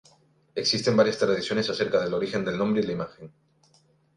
Existen 0.55 0.97
varias 0.97 1.19
tradiciones 1.19 1.69
acerca 1.69 2.03
del 2.03 2.15
origen 2.15 2.43
del 2.43 2.57
nombre 2.57 2.81
y 2.81 2.85
la 2.87 2.93
imagen. 2.93 3.31